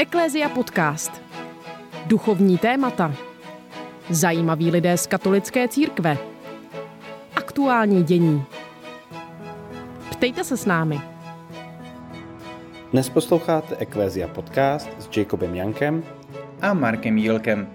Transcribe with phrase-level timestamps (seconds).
[0.00, 1.22] Eklézia podcast.
[2.06, 3.14] Duchovní témata.
[4.10, 6.18] Zajímaví lidé z katolické církve.
[7.36, 8.44] Aktuální dění.
[10.10, 11.00] Ptejte se s námi.
[12.92, 16.04] Dnes posloucháte Eklézia podcast s Jacobem Jankem
[16.60, 17.68] a Markem Jílkem.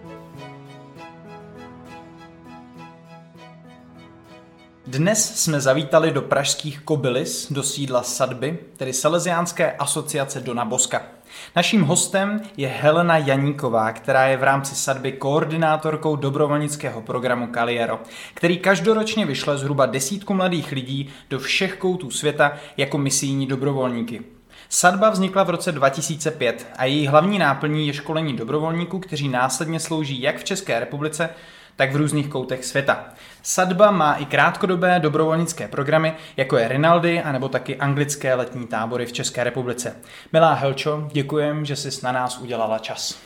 [4.88, 11.15] Dnes jsme zavítali do pražských Kobylis, do sídla Sadby, tedy Salesiánské asociace Dona Boska.
[11.56, 18.00] Naším hostem je Helena Janíková, která je v rámci sadby koordinátorkou dobrovolnického programu Caliero,
[18.34, 24.22] který každoročně vyšle zhruba desítku mladých lidí do všech koutů světa jako misijní dobrovolníky.
[24.70, 30.22] Sadba vznikla v roce 2005 a její hlavní náplní je školení dobrovolníků, kteří následně slouží
[30.22, 31.30] jak v České republice,
[31.76, 33.06] tak v různých koutech světa.
[33.44, 39.14] Sadba má i krátkodobé dobrovolnické programy, jako je Rinaldi, anebo taky anglické letní tábory v
[39.14, 39.96] České republice.
[40.34, 43.20] Milá Helčo, děkujem, že jsi na nás udělala čas.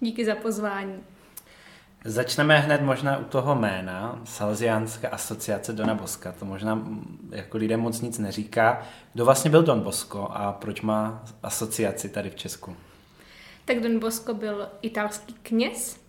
[0.00, 0.94] Díky za pozvání.
[2.04, 6.32] Začneme hned možná u toho jména, Salesiánská asociace Dona Boska.
[6.32, 6.78] To možná
[7.30, 8.82] jako lidem moc nic neříká.
[9.14, 12.76] Kdo vlastně byl Don Bosco a proč má asociaci tady v Česku?
[13.64, 16.01] Tak Don Bosco byl italský kněz,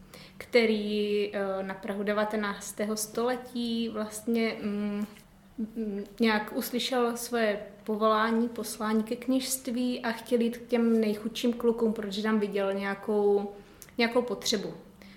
[0.44, 2.76] který eh, na Prahu 19.
[2.96, 5.06] století vlastně mm,
[5.58, 11.94] mm, nějak uslyšel svoje povolání, poslání ke kněžství a chtěl jít k těm nejchudším klukům,
[11.94, 13.52] protože tam viděl nějakou,
[13.98, 14.74] nějakou potřebu.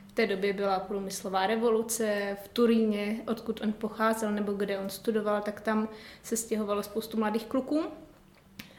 [0.09, 5.41] V té době byla průmyslová revoluce v Turíně, odkud on pocházel nebo kde on studoval,
[5.43, 5.89] tak tam
[6.23, 7.83] se stěhovalo spoustu mladých kluků.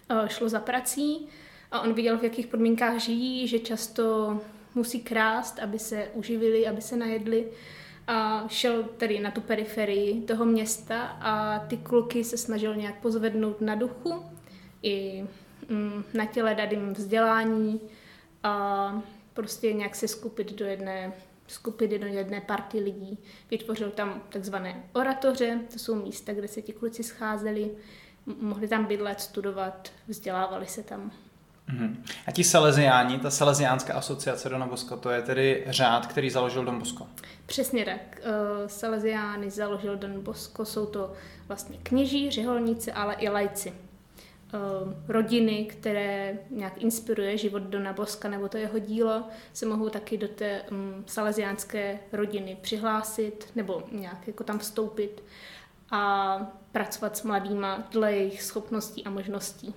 [0.09, 1.27] Eh, šlo za prací
[1.71, 4.39] a on viděl, v jakých podmínkách žijí, že často
[4.77, 7.47] musí krást, aby se uživili, aby se najedli.
[8.07, 13.61] A šel tedy na tu periferii toho města a ty kluky se snažil nějak pozvednout
[13.61, 14.25] na duchu
[14.83, 15.25] i
[15.69, 17.81] mm, na těle dát jim vzdělání
[18.43, 19.01] a
[19.33, 21.13] prostě nějak se skupit do jedné
[21.47, 23.17] skupiny, do jedné party lidí.
[23.51, 27.71] Vytvořil tam takzvané oratoře, to jsou místa, kde se ti kluci scházeli,
[28.25, 31.11] mohli tam bydlet, studovat, vzdělávali se tam.
[31.69, 31.95] Mm-hmm.
[32.27, 36.79] A ti Salesiáni, ta Salesiánská asociace Don Bosco, to je tedy řád, který založil Don
[36.79, 37.07] Bosco.
[37.45, 38.19] Přesně tak.
[38.25, 41.13] Uh, Salesiány založil Don Bosco, jsou to
[41.47, 43.73] vlastně kněží, řeholníci, ale i lajci.
[44.53, 49.23] Uh, rodiny, které nějak inspiruje život Dona Boska nebo to jeho dílo,
[49.53, 55.23] se mohou taky do té um, salesiánské rodiny přihlásit nebo nějak jako tam vstoupit
[55.91, 56.37] a
[56.71, 59.75] pracovat s mladýma dle jejich schopností a možností.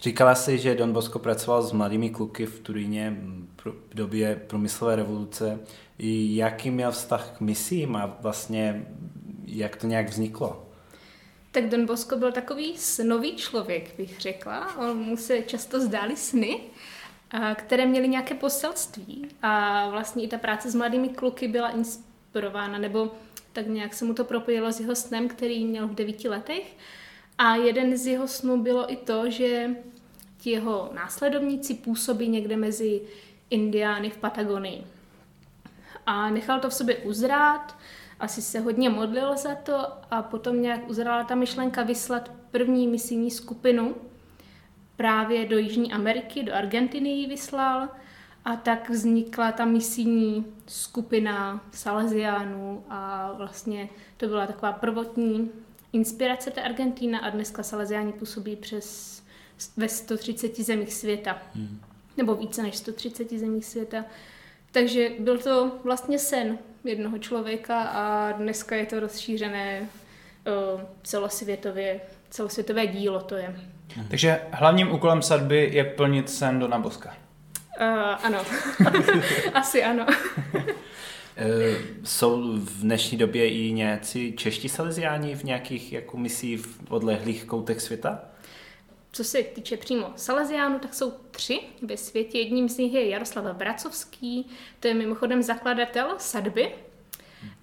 [0.00, 3.16] Říkala si, že Don Bosco pracoval s mladými kluky v Turíně
[3.64, 5.60] v době průmyslové revoluce.
[5.98, 8.86] Jaký měl vztah k misím a vlastně
[9.46, 10.64] jak to nějak vzniklo?
[11.50, 14.76] Tak Don Bosco byl takový snový člověk, bych řekla.
[14.76, 16.60] On mu se často zdály sny,
[17.54, 19.28] které měly nějaké poselství.
[19.42, 23.10] A vlastně i ta práce s mladými kluky byla inspirována, nebo
[23.52, 26.76] tak nějak se mu to propojilo s jeho snem, který měl v devíti letech.
[27.38, 29.70] A jeden z jeho snů bylo i to, že
[30.38, 33.00] ti jeho následovníci působí někde mezi
[33.50, 34.84] Indiány v Patagonii.
[36.06, 37.76] A nechal to v sobě uzrát,
[38.20, 43.30] asi se hodně modlil za to a potom nějak uzrála ta myšlenka vyslat první misijní
[43.30, 43.94] skupinu
[44.96, 47.88] právě do Jižní Ameriky, do Argentiny ji vyslal
[48.44, 55.50] a tak vznikla ta misijní skupina Salesiánů a vlastně to byla taková prvotní
[55.92, 59.18] inspirace té Argentína a dneska Salesiáni působí přes
[59.76, 61.38] ve 130 zemích světa.
[61.54, 61.80] Hmm.
[62.16, 64.04] Nebo více než 130 zemích světa.
[64.72, 69.88] Takže byl to vlastně sen jednoho člověka a dneska je to rozšířené
[71.02, 72.00] celosvětově,
[72.30, 73.54] celosvětové dílo to je.
[73.94, 74.08] Hmm.
[74.08, 77.16] Takže hlavním úkolem sadby je plnit sen do Naboska.
[77.80, 77.86] Uh,
[78.26, 78.44] ano,
[79.54, 80.06] asi ano.
[81.40, 87.44] Eh, jsou v dnešní době i nějací čeští salesiáni v nějakých jako misí v odlehlých
[87.44, 88.20] koutech světa?
[89.12, 92.38] Co se týče přímo Salesiánů, tak jsou tři ve světě.
[92.38, 94.46] Jedním z nich je Jaroslav Bracovský,
[94.80, 96.74] to je mimochodem zakladatel sadby.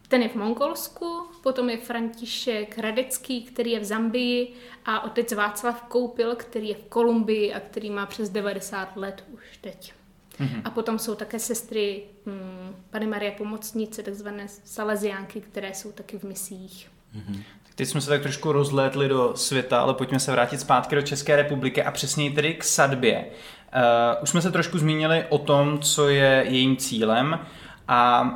[0.07, 4.53] Ten je v Mongolsku, potom je František Radecký, který je v Zambii
[4.85, 9.57] a otec Václav Koupil, který je v Kolumbii a který má přes 90 let už
[9.61, 9.93] teď.
[10.39, 10.61] Mm-hmm.
[10.63, 16.23] A potom jsou také sestry hm, Pany Marie Pomocnice, takzvané salesiánky, které jsou taky v
[16.23, 16.89] misích.
[17.15, 17.43] Mm-hmm.
[17.75, 21.35] Teď jsme se tak trošku rozlétli do světa, ale pojďme se vrátit zpátky do České
[21.35, 23.25] republiky a přesněji tedy k sadbě.
[23.25, 27.39] Uh, už jsme se trošku zmínili o tom, co je jejím cílem
[27.87, 28.29] a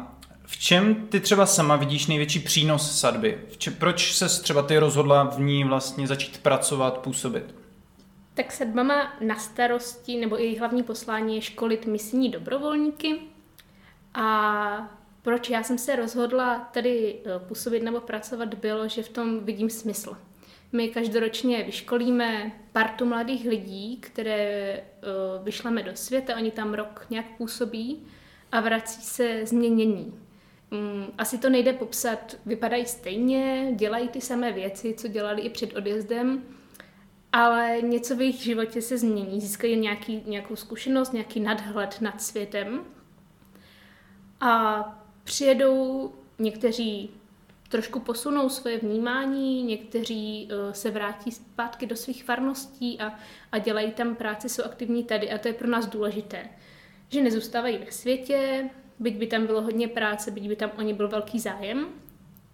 [0.45, 3.37] v čem ty třeba sama vidíš největší přínos sadby?
[3.57, 7.55] Če- proč se třeba ty rozhodla v ní vlastně začít pracovat, působit?
[8.39, 13.19] Tak sedba má na starosti, nebo její hlavní poslání je školit misijní dobrovolníky.
[14.13, 19.39] A proč já jsem se rozhodla tady eh, působit nebo pracovat, bylo, že v tom
[19.39, 20.17] vidím smysl.
[20.71, 27.25] My každoročně vyškolíme partu mladých lidí, které uh, vyšleme do světa, oni tam rok nějak
[27.37, 28.07] působí
[28.51, 30.19] a vrací se změnění.
[30.71, 35.75] Um, asi to nejde popsat, vypadají stejně, dělají ty samé věci, co dělali i před
[35.75, 36.43] odjezdem,
[37.33, 42.85] ale něco v jejich životě se změní, získají nějaký, nějakou zkušenost, nějaký nadhled nad světem
[44.41, 44.83] a
[45.23, 47.09] přijedou někteří
[47.69, 53.19] trošku posunou svoje vnímání, někteří uh, se vrátí zpátky do svých farností a,
[53.51, 56.49] a dělají tam práci, jsou aktivní tady a to je pro nás důležité.
[57.09, 60.93] Že nezůstávají ve světě, byť by tam bylo hodně práce, byť by tam o ně
[60.93, 61.87] byl velký zájem.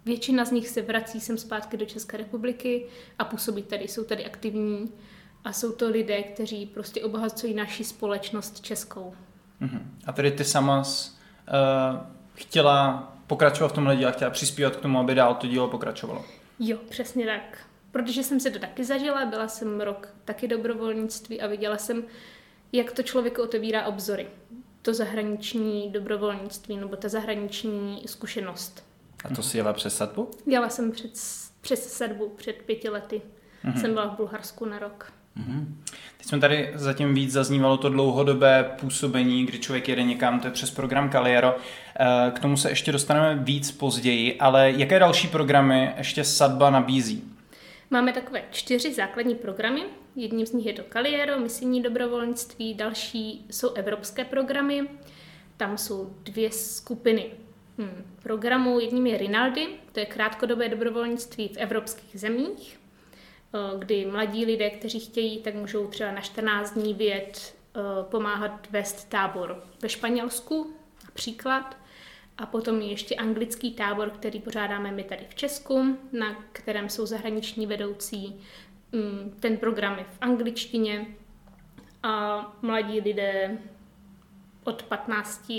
[0.06, 2.86] Většina z nich se vrací sem zpátky do České republiky
[3.18, 4.92] a působí tady, jsou tady aktivní
[5.44, 9.14] a jsou to lidé, kteří prostě obohacují naši společnost českou.
[9.62, 9.80] Uh-huh.
[10.06, 14.98] A tedy ty sama jsi, uh, chtěla pokračovat v tomhle díle, chtěla přispívat k tomu,
[14.98, 16.24] aby dál to dílo pokračovalo.
[16.58, 17.58] Jo, přesně tak.
[17.90, 22.04] Protože jsem se to taky zažila, byla jsem rok taky dobrovolnictví a viděla jsem,
[22.72, 24.26] jak to člověku otevírá obzory.
[24.82, 28.86] To zahraniční dobrovolnictví nebo ta zahraniční zkušenost.
[29.24, 30.30] A to si jela přes sadbu?
[30.46, 31.10] Jela jsem před,
[31.60, 33.22] přes sadbu před pěti lety.
[33.64, 33.80] Mm-hmm.
[33.80, 35.12] Jsem byla v Bulharsku na rok.
[35.38, 35.64] Mm-hmm.
[36.16, 40.50] Teď jsme tady zatím víc zaznívalo to dlouhodobé působení, kdy člověk jede někam, to je
[40.50, 41.56] přes program Caliero.
[42.00, 47.24] Eh, k tomu se ještě dostaneme víc později, ale jaké další programy ještě Sadba nabízí?
[47.90, 49.82] Máme takové čtyři základní programy.
[50.16, 54.88] Jedním z nich je to Caliero, misijní dobrovolnictví, další jsou evropské programy.
[55.56, 57.30] Tam jsou dvě skupiny
[57.78, 58.80] hmm, programů.
[58.80, 62.78] Jedním je Rinaldi, to je krátkodobé dobrovolnictví v evropských zemích.
[63.54, 68.68] Eh, kdy mladí lidé, kteří chtějí, tak můžou třeba na 14 dní vyjet eh, pomáhat
[68.70, 70.74] vést tábor ve Španělsku
[71.04, 71.76] například.
[72.38, 77.06] A potom je ještě anglický tábor, který pořádáme my tady v Česku, na kterém jsou
[77.06, 78.40] zahraniční vedoucí.
[78.92, 81.06] Mm, ten program je v angličtině
[82.02, 83.58] a mladí lidé
[84.64, 85.52] od 15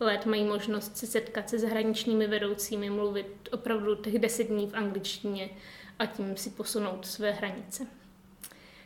[0.00, 5.50] let mají možnost se setkat se zahraničními vedoucími, mluvit opravdu těch 10 dní v angličtině
[5.98, 7.86] a tím si posunout své hranice.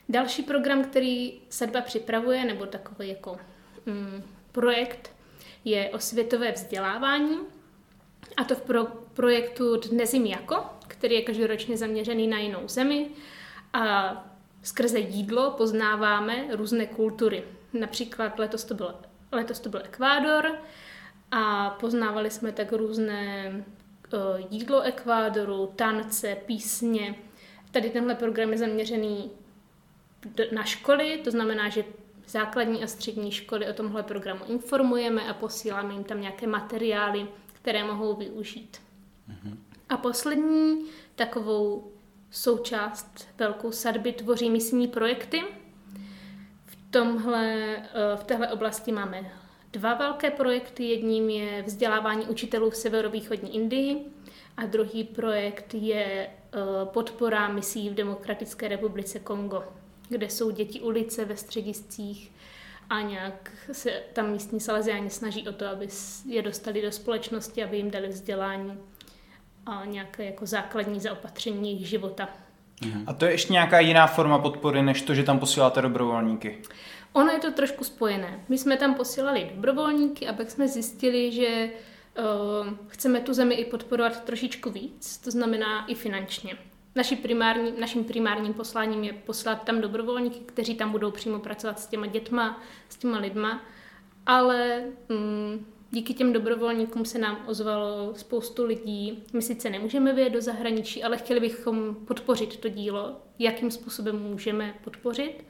[0.09, 3.37] Další program, který Sadba připravuje, nebo takový jako
[3.87, 4.23] mm,
[4.53, 5.11] projekt,
[5.65, 7.39] je osvětové vzdělávání.
[8.37, 8.85] A to v pro,
[9.15, 13.11] projektu Dnezim jako, který je každoročně zaměřený na jinou zemi.
[13.73, 14.15] A
[14.63, 17.45] skrze jídlo poznáváme různé kultury.
[17.73, 18.95] Například letos to byl,
[19.33, 20.59] letos to byl Ekvádor
[21.37, 23.53] a poznávali jsme tak různé
[24.15, 27.15] Eh, jídlo Ekvádoru, tance, písně.
[27.71, 29.31] Tady tenhle program je zaměřený
[30.55, 31.85] na školy, to znamená, že
[32.27, 37.85] základní a střední školy o tomhle programu informujeme a posíláme jim tam nějaké materiály, které
[37.85, 38.81] mohou využít.
[39.29, 39.57] Mm-hmm.
[39.89, 40.85] A poslední
[41.15, 41.93] takovou
[42.31, 45.43] součást velkou sadby tvoří misijní projekty.
[46.67, 49.44] V, tomhle, eh, v téhle oblasti máme
[49.75, 50.85] dva velké projekty.
[50.85, 53.97] Jedním je vzdělávání učitelů v severovýchodní Indii
[54.57, 59.65] a druhý projekt je eh, podpora misí v Demokratické republice Kongo,
[60.09, 62.33] kde jsou děti ulice ve střediscích
[62.91, 65.89] a nějak se tam místní saleziáni snaží o to, aby
[66.27, 68.79] je dostali do společnosti, aby jim dali vzdělání
[69.67, 72.29] a nějaké jako základní zaopatření jejich života.
[73.07, 76.59] A to je ještě nějaká jiná forma podpory, než to, že tam posíláte dobrovolníky?
[77.15, 78.45] Ono je to trošku spojené.
[78.49, 81.71] My jsme tam posílali dobrovolníky a jsme zjistili, že
[82.19, 86.59] uh, chceme tu zemi i podporovat trošičku víc, to znamená i finančně.
[86.95, 91.87] Naši primární, naším primárním posláním je poslat tam dobrovolníky, kteří tam budou přímo pracovat s
[91.87, 93.63] těma dětma, s těma lidma,
[94.27, 99.23] ale um, díky těm dobrovolníkům se nám ozvalo spoustu lidí.
[99.33, 103.21] My sice nemůžeme vyjet do zahraničí, ale chtěli bychom podpořit to dílo.
[103.39, 105.45] Jakým způsobem můžeme podpořit?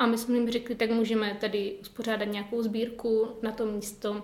[0.00, 4.22] A my jsme jim řekli, tak můžeme tady uspořádat nějakou sbírku na to místo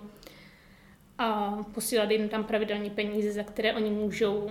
[1.17, 4.49] a posílat jim tam pravidelně peníze, za které oni můžou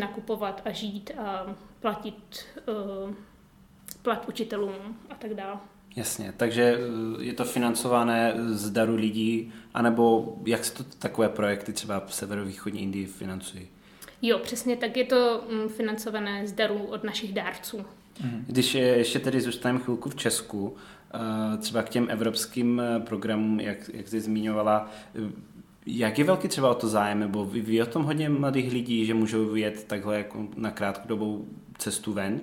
[0.00, 3.14] nakupovat a žít a platit uh,
[4.02, 5.58] plat učitelům a tak dále.
[5.96, 11.72] Jasně, takže eh, je to financované z daru lidí, anebo jak se to takové projekty
[11.72, 13.68] třeba v severovýchodní Indii financují?
[14.22, 17.84] Jo, přesně tak je to mm, financované z darů od našich dárců.
[18.20, 18.44] Mhm.
[18.46, 20.76] Když je, ještě tedy zůstaneme chvilku v Česku,
[21.14, 25.32] eh, třeba k těm evropským eh, programům, jak, jak jsi zmiňovala, eh,
[25.86, 29.06] jak je velký třeba o to zájem, nebo ví, ví o tom hodně mladých lidí,
[29.06, 32.40] že můžou vyjet takhle jako na krátkodobou cestu ven?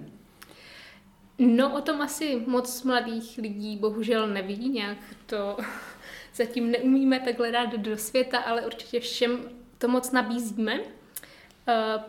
[1.38, 5.58] No o tom asi moc mladých lidí bohužel neví, nějak to
[6.36, 9.39] zatím neumíme takhle dát do světa, ale určitě všem
[9.77, 10.80] to moc nabízíme,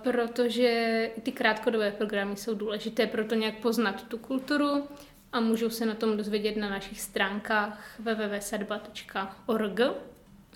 [0.02, 4.88] protože ty krátkodobé programy jsou důležité pro to nějak poznat tu kulturu
[5.32, 9.80] a můžou se na tom dozvědět na našich stránkách www.sadba.org.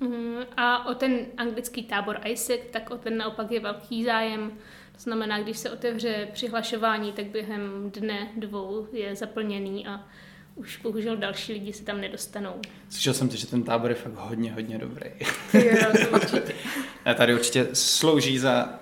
[0.01, 4.53] Mm, a o ten anglický tábor ISEC, tak o ten naopak je velký zájem.
[4.93, 10.07] To znamená, když se otevře přihlašování, tak během dne, dvou je zaplněný a
[10.55, 12.55] už bohužel další lidi se tam nedostanou.
[12.89, 15.11] Slyšel jsem, že ten tábor je fakt hodně, hodně dobrý.
[15.55, 16.55] Jo, to určitě.
[17.05, 18.81] A tady určitě slouží za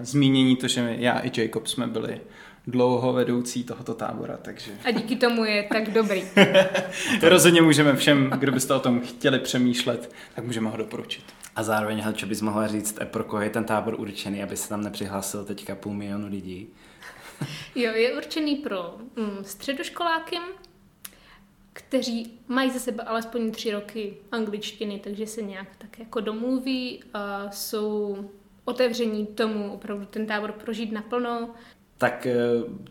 [0.00, 2.20] zmínění to, že my, já i Jacob jsme byli
[2.66, 4.72] dlouho vedoucí tohoto tábora, takže...
[4.84, 6.24] A díky tomu je tak dobrý.
[7.22, 11.24] Rozhodně můžeme všem, kdo byste o tom chtěli přemýšlet, tak můžeme ho doporučit.
[11.56, 14.84] A zároveň, co bys mohla říct, pro koho je ten tábor určený, aby se tam
[14.84, 16.68] nepřihlásil teďka půl milionu lidí?
[17.74, 20.36] jo, je určený pro mm, středoškoláky,
[21.72, 27.50] kteří mají za sebe alespoň tři roky angličtiny, takže se nějak tak jako domluví a
[27.50, 28.30] jsou
[28.68, 31.50] otevření tomu opravdu ten tábor prožít naplno.
[31.98, 32.34] Tak eh,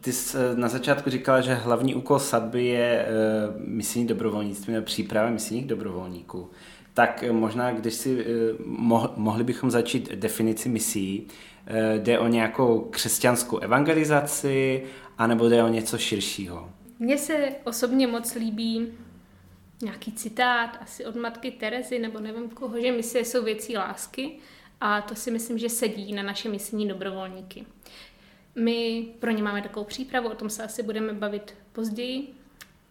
[0.01, 3.07] ty jsi eh, na začátku říkala, že hlavní úkol sadby je eh,
[3.57, 6.49] misijní dobrovolnictví nebo příprava misijních dobrovolníků.
[6.93, 8.25] Tak možná, když si
[9.15, 11.27] mohli bychom začít definici misí,
[11.97, 14.83] jde o nějakou křesťanskou evangelizaci,
[15.17, 16.69] anebo jde o něco širšího?
[16.99, 18.87] Mně se osobně moc líbí
[19.81, 24.31] nějaký citát, asi od matky Terezy, nebo nevím koho, že misie jsou věcí lásky
[24.81, 27.65] a to si myslím, že sedí na naše misijní dobrovolníky.
[28.55, 32.27] My pro ně máme takovou přípravu, o tom se asi budeme bavit později,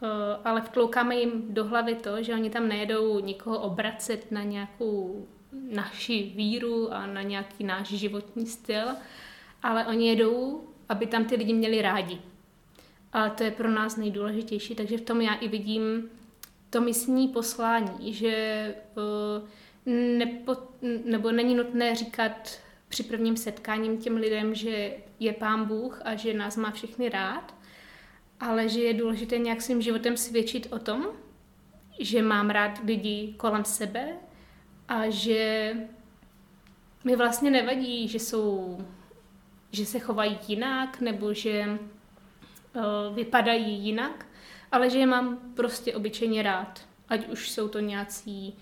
[0.02, 0.06] eh,
[0.44, 5.26] ale vtloukáme jim do hlavy to, že oni tam nejedou nikoho obracet na nějakou
[5.70, 8.86] naši víru a na nějaký náš životní styl,
[9.62, 12.18] ale oni jedou, aby tam ty lidi měli rádi.
[13.12, 16.10] A to je pro nás nejdůležitější, takže v tom já i vidím
[16.70, 19.48] to misní poslání, že uh,
[19.86, 20.56] nepo,
[21.04, 26.34] nebo není nutné říkat při prvním setkáním těm lidem, že je pán Bůh a že
[26.34, 27.54] nás má všechny rád,
[28.40, 31.06] ale že je důležité nějak svým životem svědčit o tom,
[32.00, 34.08] že mám rád lidi kolem sebe
[34.88, 35.72] a že
[37.04, 38.78] mi vlastně nevadí, že jsou,
[39.72, 41.78] že se chovají jinak nebo že
[42.76, 42.82] uh,
[43.14, 44.26] vypadají jinak,
[44.72, 46.86] ale že je mám prostě obyčejně rád.
[47.08, 48.56] Ať už jsou to nějací um,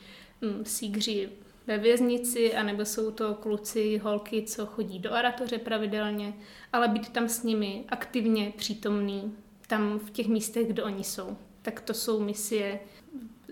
[0.62, 1.28] sígři
[1.66, 6.34] ve věznici, anebo jsou to kluci, holky, co chodí do aratoře pravidelně,
[6.72, 9.36] ale být tam s nimi aktivně přítomný,
[9.66, 11.36] tam v těch místech, kde oni jsou.
[11.62, 12.80] Tak to jsou misie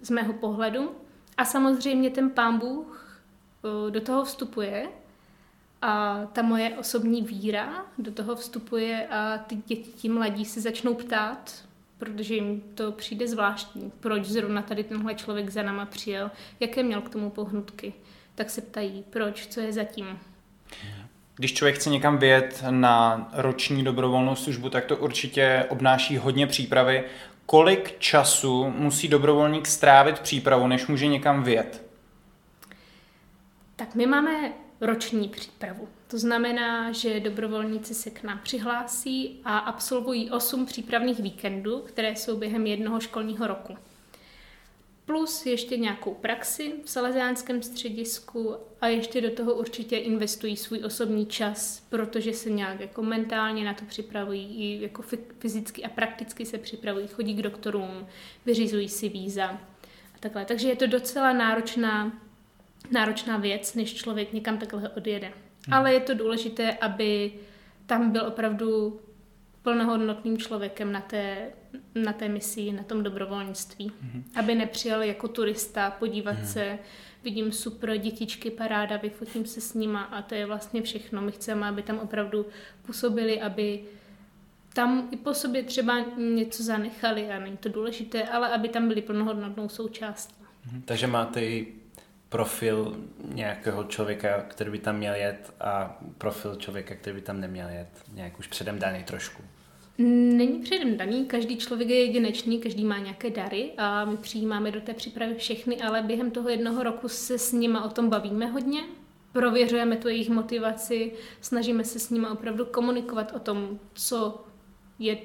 [0.03, 0.91] z mého pohledu.
[1.37, 3.19] A samozřejmě ten pán Bůh
[3.91, 4.89] do toho vstupuje
[5.83, 10.95] a ta moje osobní víra do toho vstupuje a ty děti, ti mladí se začnou
[10.95, 11.65] ptát,
[12.03, 16.31] protože jim to přijde zvláštní, proč zrovna tady tenhle člověk za náma přijel,
[16.61, 17.93] jaké měl k tomu pohnutky.
[18.35, 20.19] Tak se ptají, proč, co je zatím.
[21.35, 27.05] Když člověk chce někam vyjet na roční dobrovolnou službu, tak to určitě obnáší hodně přípravy.
[27.47, 31.87] Kolik času musí dobrovolník strávit přípravu, než může někam vyjet?
[33.77, 35.89] Tak my máme roční přípravu.
[36.07, 42.37] To znamená, že dobrovolníci se k nám přihlásí a absolvují 8 přípravných víkendů, které jsou
[42.37, 43.77] během jednoho školního roku.
[45.05, 51.27] Plus ještě nějakou praxi v Salesiánském středisku a ještě do toho určitě investují svůj osobní
[51.27, 55.03] čas, protože se nějak jako mentálně na to připravují, i jako
[55.39, 58.07] fyzicky a prakticky se připravují, chodí k doktorům,
[58.47, 59.47] vyřizují si víza
[60.15, 60.45] a takhle.
[60.45, 62.13] Takže je to docela náročná
[62.91, 65.27] náročná věc, než člověk někam takhle odjede.
[65.27, 65.75] Hmm.
[65.75, 67.33] Ale je to důležité, aby
[67.87, 69.01] tam byl opravdu
[69.63, 71.51] plnohodnotným člověkem na té,
[71.95, 73.93] na té misi, na tom dobrovolnictví.
[74.01, 74.25] Hmm.
[74.37, 76.47] Aby nepřijel jako turista podívat hmm.
[76.47, 76.79] se,
[77.25, 81.23] vidím super dětičky, paráda, vyfotím se s nima a to je vlastně všechno.
[81.23, 82.47] My chceme, aby tam opravdu
[82.87, 83.85] působili, aby
[84.75, 89.03] tam i po sobě třeba něco zanechali a není to důležité, ale aby tam byli
[89.03, 90.45] plnohodnotnou součástí.
[90.65, 90.83] Hmm.
[90.83, 91.82] Takže máte i
[92.33, 92.97] profil
[93.35, 97.89] nějakého člověka, který by tam měl jet a profil člověka, který by tam neměl jet,
[98.15, 99.43] nějak už předem daný trošku.
[99.99, 104.81] Není předem daný, každý člověk je jedinečný, každý má nějaké dary a my přijímáme do
[104.81, 108.81] té přípravy všechny, ale během toho jednoho roku se s nimi o tom bavíme hodně,
[109.33, 114.45] prověřujeme tu jejich motivaci, snažíme se s nimi opravdu komunikovat o tom, co
[114.99, 115.19] je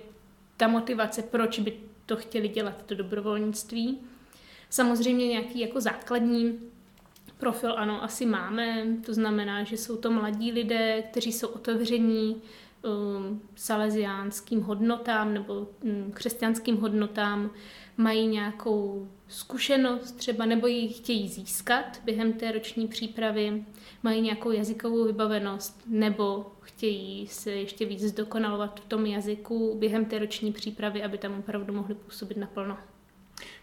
[0.57, 1.73] ta motivace, proč by
[2.05, 3.99] to chtěli dělat, to dobrovolnictví.
[4.69, 6.59] Samozřejmě nějaký jako základní
[7.37, 12.41] Profil ano, asi máme, to znamená, že jsou to mladí lidé, kteří jsou otevření,
[12.81, 17.51] um, salesiánským hodnotám nebo um, křesťanským hodnotám,
[17.97, 23.65] mají nějakou zkušenost třeba nebo ji chtějí získat během té roční přípravy,
[24.03, 30.19] mají nějakou jazykovou vybavenost nebo chtějí se ještě víc zdokonalovat v tom jazyku během té
[30.19, 32.77] roční přípravy, aby tam opravdu mohli působit naplno.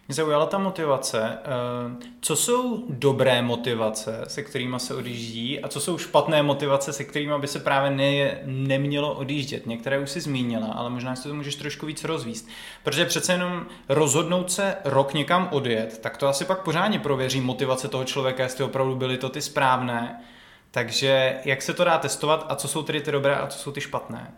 [0.08, 1.38] Mě zaujala ta motivace.
[1.38, 7.04] Eh, co jsou dobré motivace, se kterými se odjíždí a co jsou špatné motivace, se
[7.04, 9.66] kterými by se právě ne, nemělo odjíždět?
[9.66, 12.48] Některé už si zmínila, ale možná si to můžeš trošku víc rozvíst.
[12.82, 17.88] Protože přece jenom rozhodnout se rok někam odjet, tak to asi pak pořádně prověří motivace
[17.88, 20.24] toho člověka, jestli opravdu byly to ty správné.
[20.70, 23.72] Takže jak se to dá testovat a co jsou tedy ty dobré a co jsou
[23.72, 24.34] ty špatné?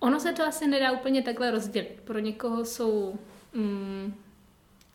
[0.00, 2.00] Ono se to asi nedá úplně takhle rozdělit.
[2.04, 3.18] Pro někoho jsou
[3.52, 4.14] mm,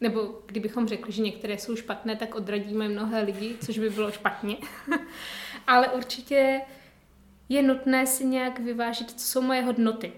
[0.04, 4.58] nebo kdybychom řekli, že některé jsou špatné, tak odradíme mnohé lidi, což by bylo špatně.
[5.68, 6.62] Ale určitě
[7.50, 10.14] je nutné si nějak vyvážit, co jsou moje hodnoty.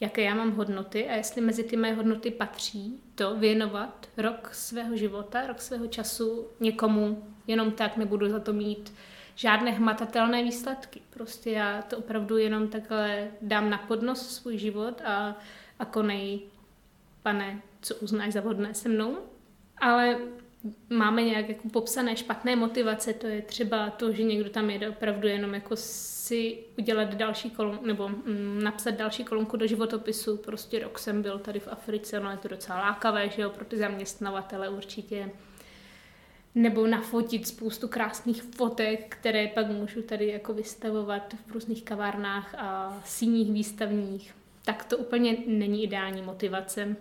[0.00, 4.96] Jaké já mám hodnoty a jestli mezi ty mé hodnoty patří to věnovat rok svého
[4.96, 8.92] života, rok svého času někomu, jenom tak nebudu za to mít
[9.34, 11.00] žádné hmatatelné výsledky.
[11.10, 15.36] Prostě já to opravdu jenom takhle dám na podnos svůj život a,
[15.78, 16.40] a konej,
[17.22, 19.16] pane, co uznáš za vhodné se mnou,
[19.78, 20.18] ale
[20.90, 25.28] máme nějak jako popsané špatné motivace, to je třeba to, že někdo tam jede opravdu
[25.28, 30.98] jenom jako si udělat další kolonku, nebo mm, napsat další kolonku do životopisu, prostě rok
[30.98, 34.68] jsem byl tady v Africe, no je to docela lákavé, že jo, pro ty zaměstnavatele
[34.68, 35.30] určitě,
[36.54, 43.00] nebo nafotit spoustu krásných fotek, které pak můžu tady jako vystavovat v různých kavárnách a
[43.04, 44.34] síních výstavních.
[44.64, 46.96] Tak to úplně není ideální motivace.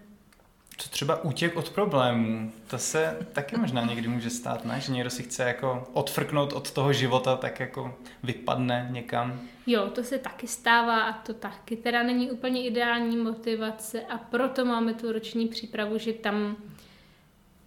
[0.78, 4.82] Co třeba útěk od problémů, to se taky možná někdy může stát, ne?
[4.82, 9.42] Že někdo si chce jako odfrknout od toho života, tak jako vypadne někam.
[9.68, 14.66] Jo, to se taky stává a to taky teda není úplně ideální motivace a proto
[14.66, 16.58] máme tu roční přípravu, že tam,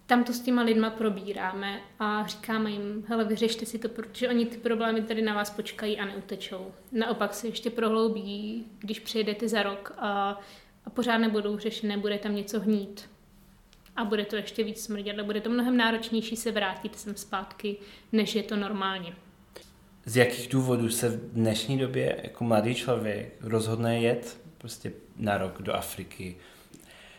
[0.05, 4.45] tam to s těma lidma probíráme a říkáme jim, hele, vyřešte si to, protože oni
[4.45, 6.71] ty problémy tady na vás počkají a neutečou.
[6.91, 10.39] Naopak se ještě prohloubí, když přijedete za rok a
[10.85, 13.09] a pořád nebudou řešené, bude tam něco hnít.
[13.95, 17.77] A bude to ještě víc smrdět a bude to mnohem náročnější se vrátit sem zpátky,
[18.11, 19.13] než je to normálně.
[20.05, 25.61] Z jakých důvodů se v dnešní době jako mladý člověk rozhodne jet prostě na rok
[25.61, 26.35] do Afriky?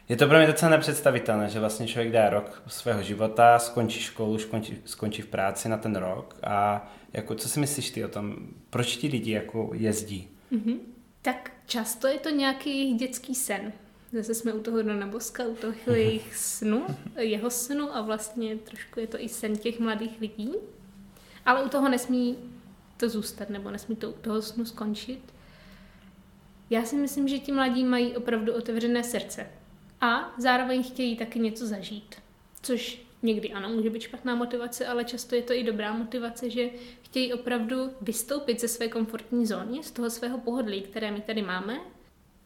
[0.09, 4.39] Je to pro mě docela nepředstavitelné, že vlastně člověk dá rok svého života, skončí školu,
[4.39, 8.37] skončí, skončí v práci na ten rok a jako, co si myslíš ty o tom,
[8.71, 10.29] proč ti lidi jako jezdí?
[10.53, 10.79] Mm-hmm.
[11.23, 13.73] Tak často je to nějaký dětský sen.
[14.13, 16.87] Zase jsme u toho Dona Boska, u toho jejich snu,
[17.19, 20.53] jeho snu a vlastně trošku je to i sen těch mladých lidí.
[21.47, 22.37] Ale u toho nesmí
[22.97, 25.35] to zůstat, nebo nesmí to u toho snu skončit.
[26.71, 29.47] Já si myslím, že ti mladí mají opravdu otevřené srdce.
[30.01, 32.15] A zároveň chtějí taky něco zažít.
[32.63, 36.71] Což někdy ano, může být špatná motivace, ale často je to i dobrá motivace, že
[37.03, 41.81] chtějí opravdu vystoupit ze své komfortní zóny, z toho svého pohodlí, které my tady máme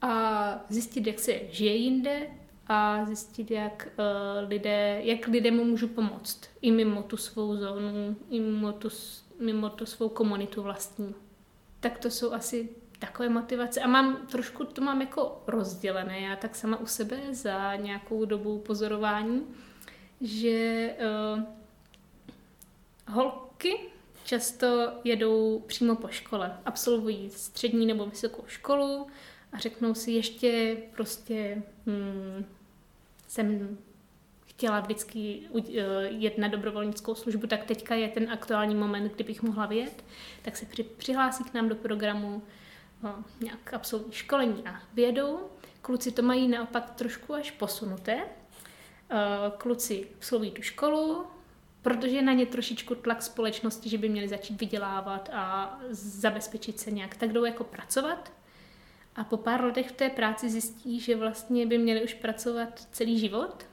[0.03, 2.27] a zjistit, jak se žije jinde
[2.67, 8.41] a zjistit, jak, uh, lidé, jak lidem můžu pomoct i mimo tu svou zónu, i
[8.41, 8.89] mimo tu,
[9.41, 11.15] mimo tu svou komunitu vlastní.
[11.81, 13.81] Tak to jsou asi takové motivace.
[13.81, 18.59] A mám trošku, to mám jako rozdělené, já tak sama u sebe za nějakou dobu
[18.59, 19.43] pozorování,
[20.21, 20.91] že
[21.37, 21.43] uh,
[23.09, 23.79] holky
[24.25, 26.59] často jedou přímo po škole.
[26.65, 29.07] Absolvují střední nebo vysokou školu
[29.53, 32.45] a řeknou si ještě prostě hmm,
[33.29, 33.79] jsem
[34.47, 39.67] chtěla vždycky eh, jet na dobrovolnickou službu, tak teďka je ten aktuální moment, kdybych mohla
[39.67, 40.05] vyjet,
[40.43, 42.43] tak se při, přihlásí k nám do programu
[43.03, 45.41] no, nějak absolutní školení a vědou.
[45.83, 48.21] Kluci to mají naopak trošku až posunuté.
[49.11, 51.27] Eh, kluci absolvují tu školu,
[51.83, 57.17] protože na ně trošičku tlak společnosti, že by měli začít vydělávat a zabezpečit se nějak.
[57.17, 58.33] Tak jdou jako pracovat
[59.17, 63.19] a po pár letech v té práci zjistí, že vlastně by měli už pracovat celý
[63.19, 63.67] život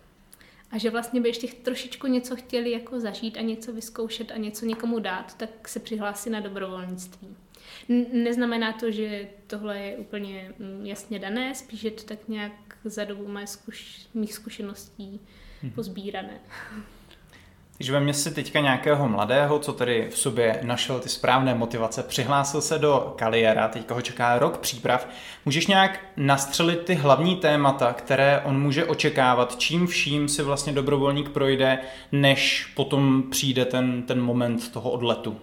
[0.71, 4.65] a že vlastně by ještě trošičku něco chtěli jako zažít a něco vyzkoušet a něco
[4.65, 7.35] někomu dát, tak se přihlásí na dobrovolnictví.
[8.13, 12.51] Neznamená to, že tohle je úplně mm, jasně dané, spíš je to tak nějak
[12.83, 15.19] za dobu mé zkuš- mých zkušeností
[15.61, 15.71] hmm.
[15.71, 16.39] pozbírané.
[17.77, 22.61] Když veme si teďka nějakého mladého, co tedy v sobě našel ty správné motivace, přihlásil
[22.61, 25.07] se do kariéra, teďka ho čeká rok příprav,
[25.45, 31.29] můžeš nějak nastřelit ty hlavní témata, které on může očekávat, čím vším si vlastně dobrovolník
[31.29, 31.79] projde,
[32.11, 35.37] než potom přijde ten, ten moment toho odletu?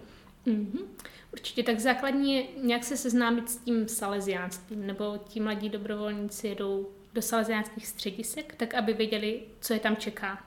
[0.47, 0.90] Mm-hmm.
[1.33, 6.91] Určitě tak základní je nějak se seznámit s tím salesiánstvím, nebo ti mladí dobrovolníci jedou
[7.13, 10.45] do salesiánských středisek, tak aby věděli, co je tam čeká.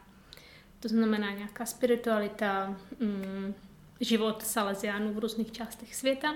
[0.80, 3.54] To znamená nějaká spiritualita, mm,
[4.00, 6.34] život salesiánů v různých částech světa.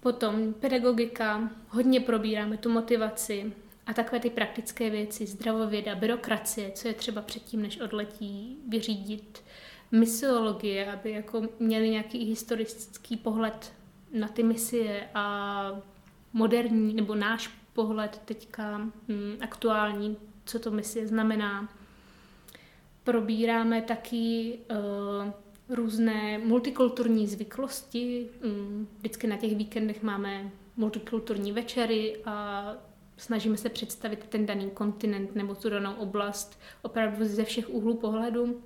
[0.00, 3.52] Potom pedagogika, hodně probíráme tu motivaci
[3.86, 9.42] a takové ty praktické věci, zdravověda, byrokracie, co je třeba předtím, než odletí, vyřídit,
[9.92, 13.72] misiologie, aby jako měli nějaký historický pohled
[14.12, 15.82] na ty misie a
[16.32, 21.68] moderní, nebo náš pohled teďka hm, aktuální, co to misie znamená.
[23.04, 25.30] Probíráme taky uh,
[25.76, 28.28] různé multikulturní zvyklosti.
[28.44, 32.64] Hm, vždycky na těch víkendech máme multikulturní večery a
[33.16, 38.62] snažíme se představit ten daný kontinent nebo tu danou oblast opravdu ze všech úhlů pohledu.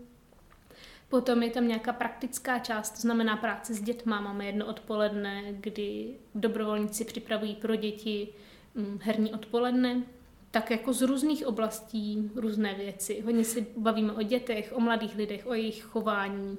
[1.15, 4.21] Potom je tam nějaká praktická část, to znamená práce s dětma.
[4.21, 8.29] Máme jedno odpoledne, kdy dobrovolníci připravují pro děti
[8.75, 10.03] mm, herní odpoledne,
[10.51, 13.23] tak jako z různých oblastí různé věci.
[13.25, 16.59] Hodně si bavíme o dětech, o mladých lidech, o jejich chování.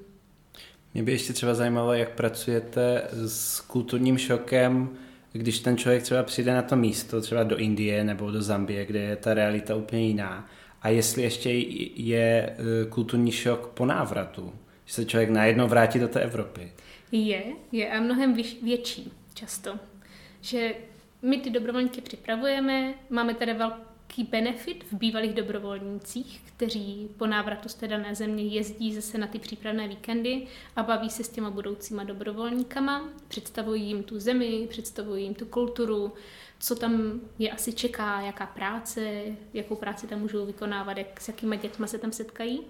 [0.93, 4.97] Mě by ještě třeba zajímalo, jak pracujete s kulturním šokem,
[5.31, 8.99] když ten člověk třeba přijde na to místo, třeba do Indie nebo do Zambie, kde
[8.99, 10.49] je ta realita úplně jiná
[10.85, 11.49] a jestli ještě
[11.95, 14.53] je e, kulturní šok po návratu,
[14.85, 16.71] že se člověk najednou vrátí do té Evropy.
[17.11, 19.79] Je, je a mnohem větší často.
[20.41, 20.75] Že
[21.21, 27.73] my ty dobrovolníky připravujeme, máme tady velký benefit v bývalých dobrovolnících, kteří po návratu z
[27.73, 32.03] té dané země jezdí zase na ty přípravné víkendy a baví se s těma budoucíma
[32.03, 36.13] dobrovolníkama, představují jim tu zemi, představují jim tu kulturu,
[36.59, 41.55] co tam je asi čeká, jaká práce, jakou práci tam můžou vykonávat, jak, s jakýma
[41.55, 42.61] dětma se tam setkají.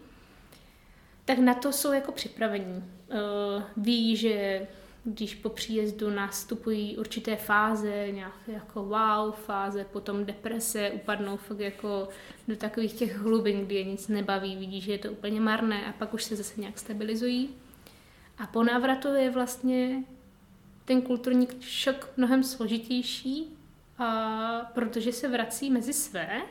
[1.26, 2.84] Tak na to jsou jako připravení.
[3.08, 4.68] Uh, ví, že
[5.04, 12.08] když po příjezdu nastupují určité fáze, nějaké jako wow fáze, potom deprese, upadnou fakt jako
[12.48, 15.92] do takových těch hlubin, kdy je nic nebaví, vidí, že je to úplně marné a
[15.92, 17.50] pak už se zase nějak stabilizují.
[18.38, 20.04] A po návratu je vlastně
[20.86, 23.55] ten kulturní šok mnohem složitější,
[23.98, 26.42] a protože se vrací mezi své,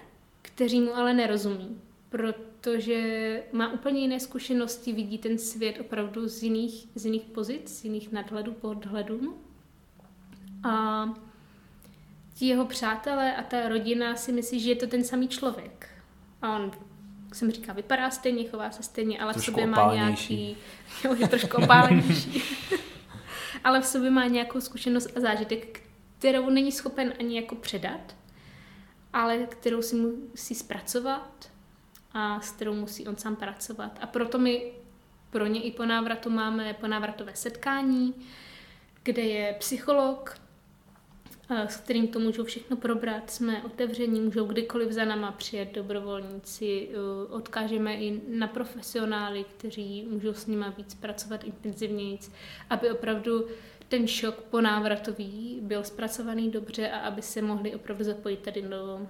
[0.42, 6.88] kteří mu ale nerozumí, protože má úplně jiné zkušenosti, vidí ten svět opravdu z jiných,
[6.94, 9.38] z jiných pozic, z jiných nadhledů, podhledů.
[10.64, 11.08] A
[12.34, 15.88] ti jeho přátelé a ta rodina si myslí, že je to ten samý člověk.
[16.42, 16.72] A on,
[17.24, 20.56] jak jsem říká, vypadá stejně, chová se stejně, ale trošku v sobě má nějaký...
[21.04, 22.42] Jo, je trošku opálenější.
[23.64, 25.83] ale v sobě má nějakou zkušenost a zážitek,
[26.24, 28.16] kterou není schopen ani jako předat,
[29.12, 31.50] ale kterou si musí zpracovat
[32.12, 33.98] a s kterou musí on sám pracovat.
[34.00, 34.72] A proto my
[35.30, 38.14] pro ně i po návratu máme ponávratové setkání,
[39.02, 40.38] kde je psycholog,
[41.50, 43.30] s kterým to můžou všechno probrat.
[43.30, 46.88] Jsme otevření, můžou kdykoliv za náma přijet dobrovolníci.
[47.30, 52.18] Odkážeme i na profesionály, kteří můžou s nimi víc pracovat intenzivněji,
[52.70, 53.46] aby opravdu
[53.88, 59.00] ten šok po návratový byl zpracovaný dobře a aby se mohli opravdu zapojit tady do,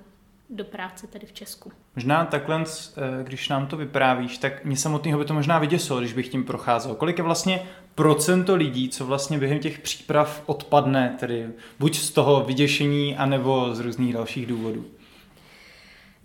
[0.50, 1.72] do práce tady v Česku.
[1.96, 6.12] Možná takhle, eh, když nám to vyprávíš, tak mě samotného by to možná vyděsilo, když
[6.12, 6.94] bych tím procházel.
[6.94, 7.62] Kolik je vlastně
[7.94, 13.80] procento lidí, co vlastně během těch příprav odpadne, tedy buď z toho vyděšení, anebo z
[13.80, 14.84] různých dalších důvodů?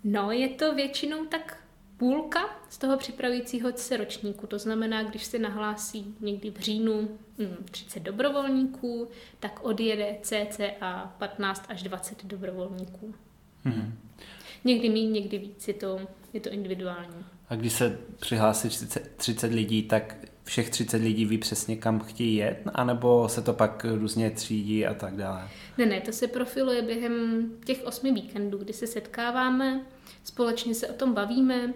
[0.04, 1.59] No, je to většinou tak
[2.00, 4.46] půlka z toho připravujícího se ročníku.
[4.46, 7.08] To znamená, když se nahlásí někdy v říjnu
[7.70, 9.08] 30 hm, dobrovolníků,
[9.40, 13.14] tak odjede cca 15 až 20 dobrovolníků.
[13.64, 13.98] Hmm.
[14.64, 16.00] Někdy méně, někdy víc, je to,
[16.32, 17.24] je to individuální.
[17.48, 22.36] A když se přihlásí 30, 30 lidí, tak všech 30 lidí ví přesně, kam chtějí
[22.36, 25.48] jet, anebo se to pak různě třídí a tak dále?
[25.78, 29.84] Ne, ne, to se profiluje během těch osmi víkendů, kdy se setkáváme,
[30.24, 31.74] společně se o tom bavíme,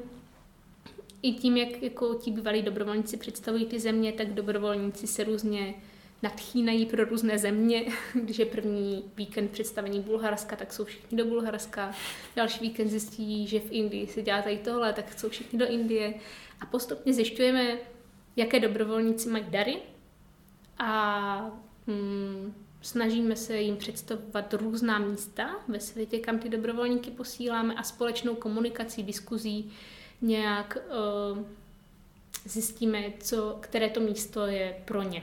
[1.24, 5.74] i tím, jak jako ti bývalí dobrovolníci představují ty země, tak dobrovolníci se různě
[6.22, 7.84] nadchýnají pro různé země.
[8.14, 11.92] Když je první víkend představení Bulharska, tak jsou všichni do Bulharska.
[12.36, 16.14] Další víkend zjistí, že v Indii se dělá tady tohle, tak jsou všichni do Indie.
[16.60, 17.78] A postupně zjišťujeme,
[18.36, 19.76] jaké dobrovolníci mají dary
[20.78, 27.82] a hmm, snažíme se jim představovat různá místa ve světě, kam ty dobrovolníky posíláme a
[27.82, 29.72] společnou komunikací, diskuzí
[30.24, 30.78] nějak
[31.32, 31.38] uh,
[32.44, 35.22] zjistíme, co, které to místo je pro ně.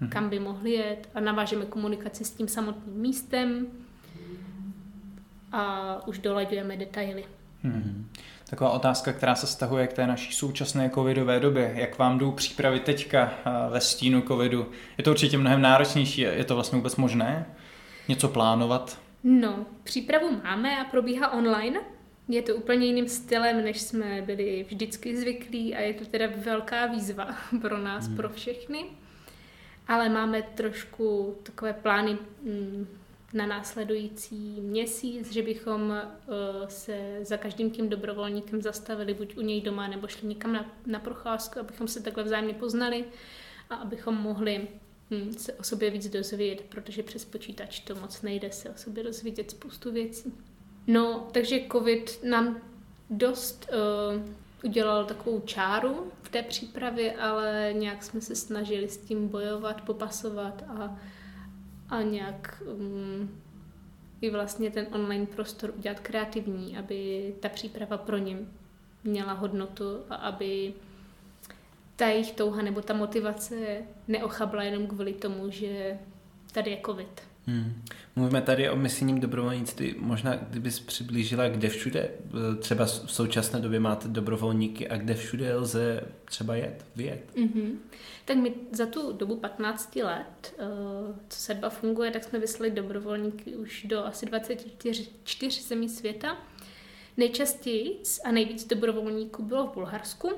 [0.00, 0.10] Hmm.
[0.10, 3.66] Kam by mohli jet a navážeme komunikaci s tím samotným místem
[5.52, 7.24] a už dolaďujeme detaily.
[7.62, 8.08] Hmm.
[8.50, 11.72] Taková otázka, která se stahuje k té naší současné covidové době.
[11.74, 13.32] Jak vám jdou přípravy teďka
[13.70, 14.66] ve stínu covidu?
[14.98, 16.20] Je to určitě mnohem náročnější.
[16.20, 17.46] Je to vlastně vůbec možné?
[18.08, 18.98] Něco plánovat?
[19.24, 21.80] No, přípravu máme a probíhá online.
[22.30, 26.86] Je to úplně jiným stylem, než jsme byli vždycky zvyklí a je to teda velká
[26.86, 28.16] výzva pro nás, hmm.
[28.16, 28.84] pro všechny.
[29.88, 32.86] Ale máme trošku takové plány mm,
[33.32, 39.60] na následující měsíc, že bychom uh, se za každým tím dobrovolníkem zastavili buď u něj
[39.60, 43.04] doma, nebo šli někam na, na procházku, abychom se takhle vzájemně poznali
[43.70, 44.68] a abychom mohli
[45.10, 49.04] hm, se o sobě víc dozvědět, protože přes počítač to moc nejde se o sobě
[49.04, 50.32] dozvědět spoustu věcí.
[50.86, 52.56] No, takže covid nám
[53.10, 54.22] dost uh,
[54.64, 60.62] udělal takovou čáru v té přípravě, ale nějak jsme se snažili s tím bojovat, popasovat
[60.68, 60.98] a,
[61.88, 63.40] a nějak um,
[64.20, 68.38] i vlastně ten online prostor udělat kreativní, aby ta příprava pro ně
[69.04, 70.74] měla hodnotu a aby
[71.96, 75.98] ta jejich touha nebo ta motivace neochabla jenom kvůli tomu, že
[76.52, 77.29] tady je covid.
[77.50, 77.82] Hmm.
[78.16, 79.94] Mluvíme tady o misijním dobrovolnictví.
[79.98, 85.56] Možná, kdybys přiblížila, kde všude eh, třeba v současné době máte dobrovolníky a kde všude
[85.56, 87.36] lze třeba jet, vyjet?
[87.36, 87.72] Mm-hmm.
[88.24, 90.64] Tak my za tu dobu 15 let, eh,
[91.28, 96.36] co sedba funguje, tak jsme vyslali dobrovolníky už do asi 24 zemí světa.
[97.16, 100.30] Nejčastěji a nejvíc dobrovolníků bylo v Bulharsku,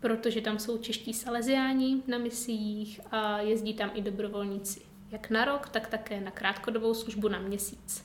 [0.00, 5.68] protože tam jsou čeští saleziáni na misiích a jezdí tam i dobrovolníci jak na rok,
[5.68, 8.04] tak také na krátkodobou službu na měsíc.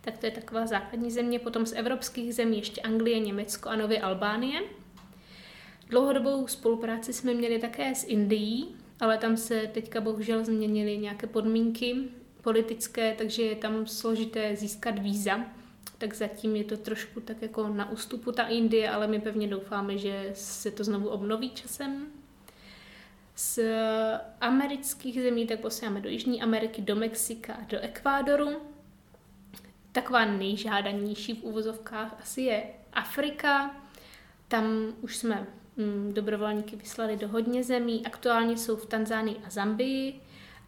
[0.00, 1.38] Tak to je taková základní země.
[1.38, 4.60] Potom z evropských zemí ještě Anglie, Německo a Nově Albánie.
[5.88, 11.96] Dlouhodobou spolupráci jsme měli také s Indií, ale tam se teďka bohužel změnily nějaké podmínky
[12.42, 15.40] politické, takže je tam složité získat víza.
[15.98, 19.98] Tak zatím je to trošku tak jako na ústupu ta Indie, ale my pevně doufáme,
[19.98, 22.06] že se to znovu obnoví časem.
[23.36, 23.58] Z
[24.40, 28.50] amerických zemí tak posíláme do Jižní Ameriky, do Mexika a do Ekvádoru.
[29.92, 33.74] Taková nejžádanější v úvozovkách asi je Afrika.
[34.48, 34.64] Tam
[35.00, 35.46] už jsme
[35.76, 38.06] mm, dobrovolníky vyslali do hodně zemí.
[38.06, 40.20] Aktuálně jsou v Tanzánii a Zambii,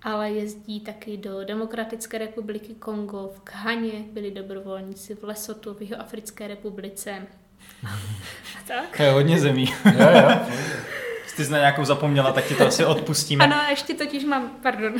[0.03, 6.49] ale jezdí taky do Demokratické republiky Kongo, v Ghaně byli dobrovolníci, v Lesotu, v Jihoafrické
[6.49, 7.27] republice.
[8.59, 8.97] a tak?
[8.97, 9.67] To je hodně zemí.
[9.85, 10.31] jo, jo
[11.39, 13.45] ty jsi na nějakou zapomněla, tak ti to asi odpustíme.
[13.45, 14.95] Ano, ještě totiž mám, pardon,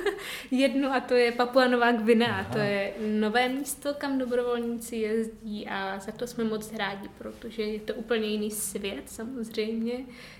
[0.50, 2.44] jednu a to je Papua Nová Gvinea.
[2.44, 7.80] To je nové místo, kam dobrovolníci jezdí a za to jsme moc rádi, protože je
[7.80, 9.92] to úplně jiný svět samozřejmě.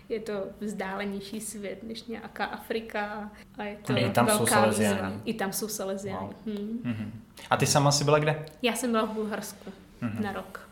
[0.09, 5.21] Je to vzdálenější svět než nějaká Afrika a je to I tam velká jsou Salesiáni.
[5.25, 6.27] I tam jsou Salesiáni.
[6.47, 6.57] Wow.
[6.57, 6.81] Hmm.
[6.85, 7.11] Mm-hmm.
[7.51, 8.47] A ty sama jsi byla kde?
[8.63, 10.21] Já jsem byla v Bulharsku mm-hmm.
[10.21, 10.69] na rok.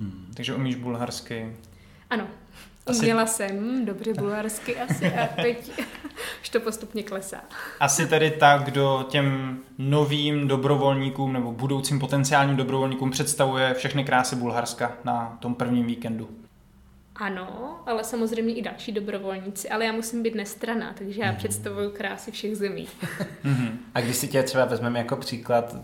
[0.00, 0.32] Hmm.
[0.34, 1.56] Takže umíš bulharsky?
[2.10, 2.28] Ano,
[2.86, 2.98] asi...
[2.98, 5.70] Uměla jsem dobře bulharsky asi a teď
[6.42, 7.40] už to postupně klesá.
[7.80, 14.92] Asi tedy tak, kdo těm novým dobrovolníkům nebo budoucím potenciálním dobrovolníkům představuje všechny krásy Bulharska
[15.04, 16.28] na tom prvním víkendu.
[17.16, 21.36] Ano, ale samozřejmě i další dobrovolníci, ale já musím být nestraná, takže já mm-hmm.
[21.36, 22.88] představuju krásy všech zemí.
[23.44, 23.70] mm-hmm.
[23.94, 25.76] A když si tě třeba vezmeme jako příklad,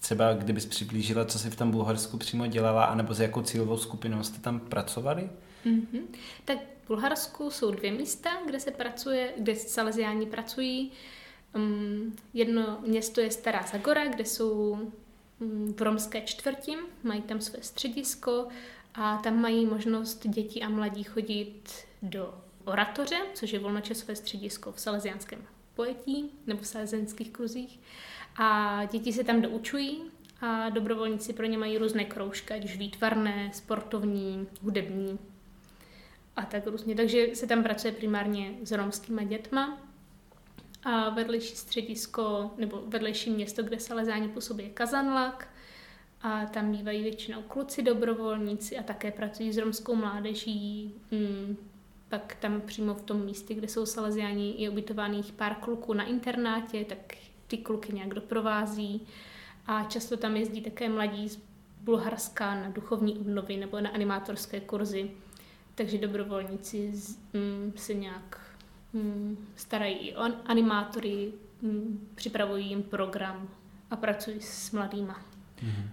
[0.00, 4.22] třeba kdybys přiblížila, co jsi v tom Bulharsku přímo dělala, anebo s jakou cílovou skupinou
[4.22, 5.28] jste tam pracovali?
[5.66, 6.02] Mm-hmm.
[6.44, 10.92] Tak v Bulharsku jsou dvě místa, kde se pracuje, kde Salesiáni pracují.
[11.54, 14.78] Um, jedno město je Stará Zagora, kde jsou
[15.40, 18.48] um, v romské čtvrti, mají tam své středisko
[18.94, 21.70] a tam mají možnost děti a mladí chodit
[22.02, 27.80] do oratoře, což je volnočasové středisko v salesiánském pojetí nebo v salesiánských kruzích.
[28.36, 30.02] A děti se tam doučují
[30.40, 35.18] a dobrovolníci pro ně mají různé kroužky, ať už výtvarné, sportovní, hudební
[36.38, 36.94] a tak různě.
[36.94, 39.78] Takže se tam pracuje primárně s romskými dětma
[40.82, 45.48] a vedlejší středisko, nebo vedlejší město, kde Salezáni působí je Kazanlak
[46.22, 50.94] a tam bývají většinou kluci dobrovolníci a také pracují s romskou mládeží.
[51.12, 51.56] Hmm,
[52.08, 56.84] pak tam přímo v tom místě, kde jsou Salesiáni, je ubytovaných pár kluků na internátě,
[56.84, 56.98] tak
[57.46, 59.06] ty kluky nějak doprovází.
[59.66, 61.38] A často tam jezdí také mladí z
[61.80, 65.10] Bulharska na duchovní obnovy nebo na animátorské kurzy
[65.78, 66.92] takže dobrovolníci
[67.32, 68.40] mm, se nějak
[68.92, 71.28] mm, starají o animátory,
[71.62, 73.48] mm, připravují jim program
[73.90, 75.20] a pracují s mladýma.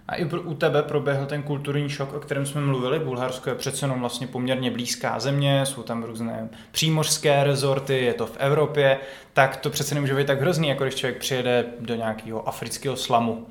[0.08, 2.98] A i u tebe proběhl ten kulturní šok, o kterém jsme mluvili.
[2.98, 8.26] Bulharsko je přece jenom vlastně poměrně blízká země, jsou tam různé přímořské rezorty, je to
[8.26, 9.00] v Evropě,
[9.32, 13.46] tak to přece nemůže být tak hrozný, jako když člověk přijede do nějakého afrického slamu.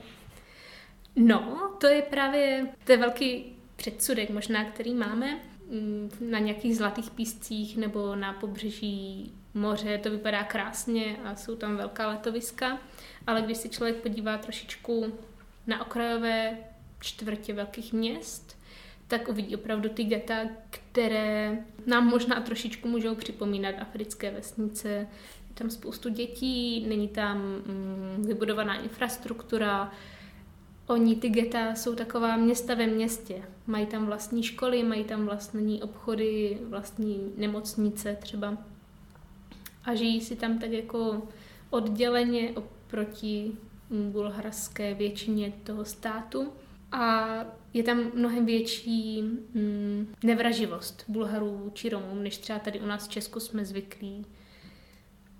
[1.15, 3.45] No, to je právě, to je velký
[3.75, 5.39] předsudek možná, který máme
[6.19, 12.07] na nějakých zlatých píscích nebo na pobřeží moře, to vypadá krásně a jsou tam velká
[12.07, 12.79] letoviska,
[13.27, 15.13] ale když si člověk podívá trošičku
[15.67, 16.57] na okrajové
[16.99, 18.57] čtvrtě velkých měst,
[19.07, 20.35] tak uvidí opravdu ty geta,
[20.69, 24.89] které nám možná trošičku můžou připomínat africké vesnice.
[24.89, 29.91] Je tam spoustu dětí, není tam mm, vybudovaná infrastruktura,
[30.87, 33.41] Oni, ty geta, jsou taková města ve městě.
[33.67, 38.57] Mají tam vlastní školy, mají tam vlastní obchody, vlastní nemocnice třeba.
[39.83, 41.21] A žijí si tam tak jako
[41.69, 43.51] odděleně oproti
[43.89, 46.53] bulharské většině toho státu.
[46.91, 47.27] A
[47.73, 53.11] je tam mnohem větší mm, nevraživost Bulharů či Romům, než třeba tady u nás v
[53.11, 54.25] Česku jsme zvyklí.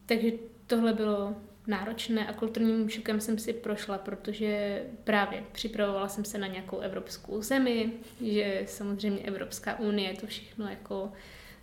[0.05, 0.31] Takže
[0.67, 1.36] tohle bylo
[1.67, 7.41] náročné a kulturním šokem jsem si prošla, protože právě připravovala jsem se na nějakou evropskou
[7.41, 11.12] zemi, že samozřejmě Evropská unie to všechno jako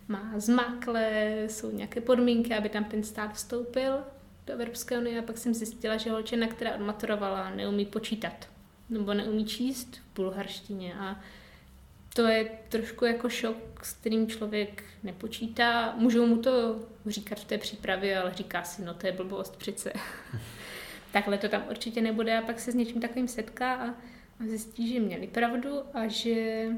[0.09, 3.99] má zmakle, jsou nějaké podmínky, aby tam ten stát vstoupil
[4.47, 8.49] do Evropské unie a pak jsem zjistila, že holčina, která odmaturovala, neumí počítat
[8.91, 11.21] nebo neumí číst v bulharštině a
[12.14, 15.94] to je trošku jako šok, s kterým člověk nepočítá.
[15.96, 19.92] Můžou mu to říkat v té přípravě, ale říká si, no to je blbost přece.
[21.12, 23.88] Takhle to tam určitě nebude a pak se s něčím takovým setká a,
[24.40, 26.68] a zjistí, že měli pravdu a že,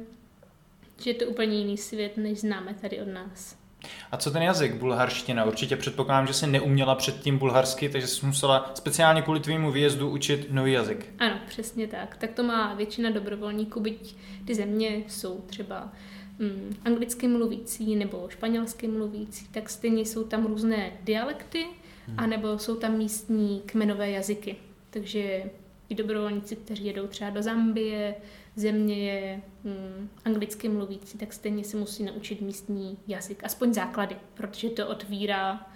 [1.02, 3.63] že je to úplně jiný svět, než známe tady od nás.
[4.12, 5.44] A co ten jazyk, bulharština?
[5.44, 10.46] Určitě předpokládám, že jsi neuměla předtím bulharsky, takže jsi musela speciálně kvůli tvému výjezdu učit
[10.50, 11.14] nový jazyk.
[11.18, 12.16] Ano, přesně tak.
[12.16, 15.92] Tak to má většina dobrovolníků, byť ty země jsou třeba
[16.38, 21.66] mm, anglicky mluvící nebo španělsky mluvící, tak stejně jsou tam různé dialekty,
[22.06, 22.16] hmm.
[22.18, 24.56] anebo jsou tam místní kmenové jazyky.
[24.90, 25.42] Takže
[25.88, 28.14] i dobrovolníci, kteří jedou třeba do Zambie,
[28.56, 34.70] země je mm, anglicky mluvící, tak stejně si musí naučit místní jazyk, aspoň základy, protože
[34.70, 35.66] to otvírá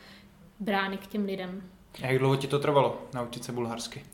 [0.61, 1.63] brány k těm lidem.
[2.03, 4.05] A jak dlouho ti to trvalo naučit se bulharsky?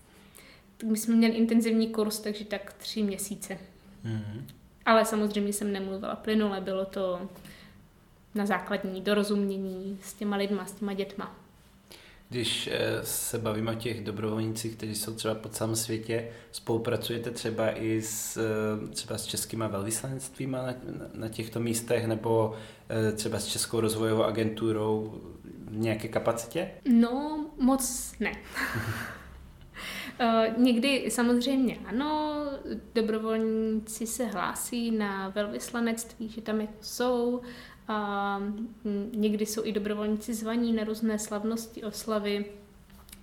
[0.77, 3.59] Tak my jsme měli intenzivní kurz, takže tak tři měsíce.
[4.05, 4.44] Mm-hmm.
[4.87, 7.29] Ale samozřejmě jsem nemluvila plynule, bylo to
[8.35, 11.37] na základní dorozumění s těma lidma, s těma dětma.
[12.35, 17.70] Když eh, se bavíme o těch dobrovolnících, kteří jsou třeba po celém světě, spolupracujete třeba
[17.70, 20.75] i s, eh, třeba s českýma velvyslanectvíma na,
[21.14, 22.55] na těchto místech nebo
[22.88, 25.20] eh, třeba s Českou rozvojovou agenturou
[25.64, 26.70] v nějaké kapacitě?
[26.88, 28.33] No, moc ne.
[30.57, 32.42] Někdy samozřejmě ano,
[32.94, 37.40] dobrovolníci se hlásí na velvyslanectví, že tam jako jsou,
[37.88, 42.44] a mm, někdy jsou i dobrovolníci zvaní na různé slavnosti, oslavy,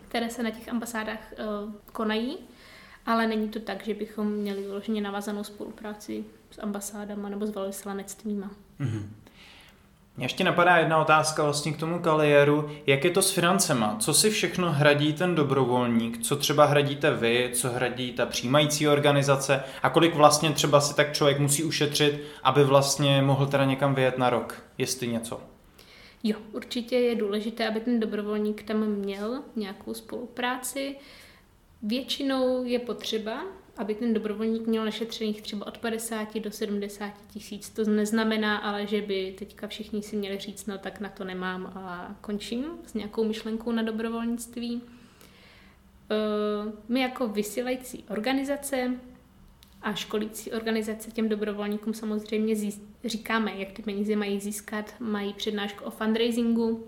[0.08, 2.38] které se na těch ambasádách uh, konají,
[3.06, 8.52] ale není to tak, že bychom měli vyloženě navazanou spolupráci s ambasádama nebo s velvyslanectvíma.
[8.80, 9.04] Mm-hmm.
[10.18, 12.70] Mě ještě napadá jedna otázka vlastně k tomu kariéru.
[12.88, 13.96] Jak je to s financema?
[14.00, 16.22] Co si všechno hradí ten dobrovolník?
[16.22, 17.50] Co třeba hradíte vy?
[17.54, 19.64] Co hradí ta přijímající organizace?
[19.84, 24.18] A kolik vlastně třeba si tak člověk musí ušetřit, aby vlastně mohl teda někam vyjet
[24.18, 24.64] na rok?
[24.78, 25.42] Jestli něco.
[26.24, 30.96] Jo, určitě je důležité, aby ten dobrovolník tam měl nějakou spolupráci.
[31.84, 33.44] Většinou je potřeba,
[33.82, 37.70] aby ten dobrovolník měl našetřených třeba od 50 do 70 tisíc.
[37.70, 41.66] To neznamená ale, že by teďka všichni si měli říct, no tak na to nemám
[41.66, 44.82] a končím s nějakou myšlenkou na dobrovolnictví.
[46.12, 48.92] Eh, my jako vysílající organizace
[49.82, 52.56] a školící organizace těm dobrovolníkům samozřejmě
[53.06, 56.88] říkáme, jak ty peníze mají získat, mají přednášku o fundraisingu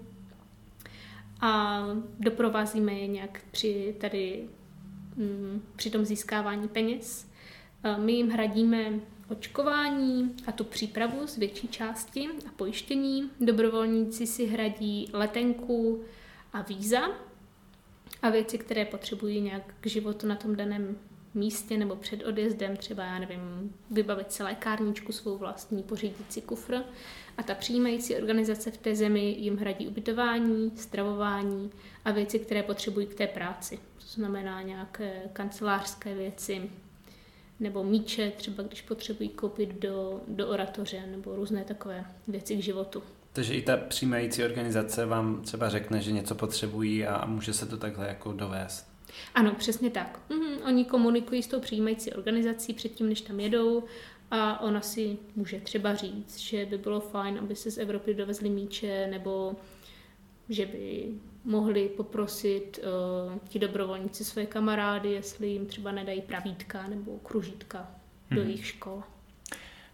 [1.42, 1.84] a
[2.20, 4.50] doprovázíme je nějak při tady
[5.76, 7.28] při tom získávání peněz.
[7.98, 9.00] My jim hradíme
[9.30, 13.30] očkování a tu přípravu z větší části a pojištění.
[13.40, 16.04] Dobrovolníci si hradí letenku
[16.54, 17.02] a víza
[18.22, 20.98] a věci, které potřebují nějak k životu na tom daném
[21.34, 26.76] místě nebo před odjezdem, třeba, já nevím, vybavit si lékárničku svou vlastní, pořídit si kufr.
[27.38, 31.72] A ta přijímající organizace v té zemi jim hradí ubytování, stravování
[32.06, 33.80] a věci, které potřebují k té práci.
[34.16, 36.70] To znamená nějaké kancelářské věci,
[37.60, 43.04] nebo míče, třeba když potřebují koupit do, do oratoře, nebo různé takové věci k životu.
[43.34, 47.78] Takže i ta přijímající organizace vám třeba řekne, že něco potřebují a může se to
[47.78, 48.88] takhle jako dovést.
[49.36, 50.20] Ano, přesně tak.
[50.30, 53.84] Mhm, oni komunikují s tou přijímající organizací předtím, než tam jedou
[54.32, 58.50] a ona si může třeba říct, že by bylo fajn, aby se z Evropy dovezli
[58.50, 59.56] míče nebo
[60.50, 61.06] že by
[61.46, 67.78] mohli poprosit uh, ti dobrovolníci své kamarády, jestli jim třeba nedají pravítka nebo kružítka
[68.30, 68.40] hmm.
[68.40, 69.04] do jejich škol.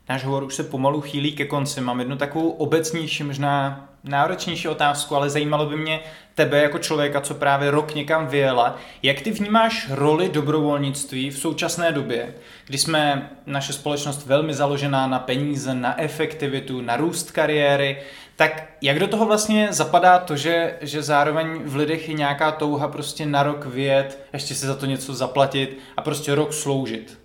[0.09, 1.81] Náš hovor už se pomalu chýlí ke konci.
[1.81, 5.99] Mám jednu takovou obecnější, možná náročnější otázku, ale zajímalo by mě
[6.35, 8.77] tebe jako člověka, co právě rok někam vyjela.
[9.03, 12.35] Jak ty vnímáš roli dobrovolnictví v současné době,
[12.65, 18.01] kdy jsme naše společnost velmi založená na peníze, na efektivitu, na růst kariéry,
[18.39, 22.87] tak jak do toho vlastně zapadá to, že, že zároveň v lidech je nějaká touha
[22.87, 27.19] prostě na rok vyjet, ještě si za to něco zaplatit a prostě rok sloužit?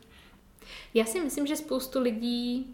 [0.95, 2.67] Já si myslím, že spoustu lidí,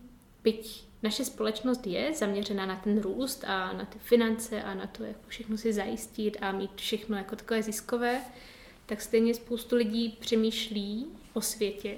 [0.42, 5.04] byť naše společnost je zaměřená na ten růst a na ty finance a na to,
[5.04, 8.20] jak všechno si zajistit a mít všechno jako takové ziskové,
[8.86, 11.96] tak stejně spoustu lidí přemýšlí o světě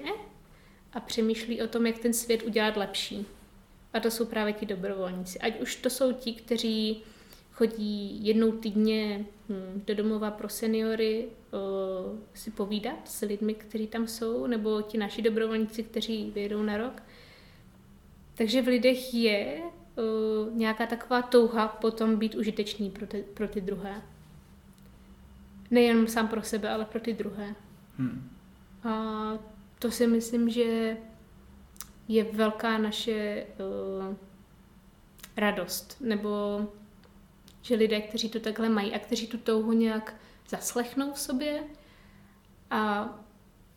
[0.93, 3.25] a přemýšlí o tom, jak ten svět udělat lepší.
[3.93, 5.39] A to jsou právě ti dobrovolníci.
[5.39, 7.03] Ať už to jsou ti, kteří
[7.53, 11.57] chodí jednou týdně hm, do domova pro seniory o,
[12.33, 17.03] si povídat s lidmi, kteří tam jsou, nebo ti naši dobrovolníci, kteří vyjedou na rok.
[18.35, 20.01] Takže v lidech je o,
[20.51, 24.01] nějaká taková touha potom být užitečný pro ty, pro ty druhé.
[25.71, 27.55] Nejen sám pro sebe, ale pro ty druhé.
[27.97, 28.29] Hmm.
[28.83, 29.33] A
[29.79, 30.97] to si myslím, že
[32.07, 33.45] je velká naše
[34.09, 34.15] uh,
[35.37, 36.61] radost, nebo
[37.61, 40.15] že lidé, kteří to takhle mají a kteří tu touhu nějak
[40.49, 41.63] zaslechnou v sobě
[42.69, 43.09] a